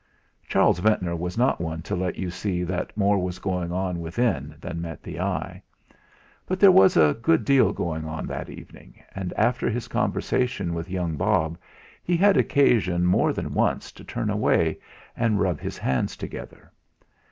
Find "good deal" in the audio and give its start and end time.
7.21-7.71